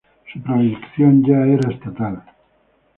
[0.33, 2.23] Su proyección era ya estatal.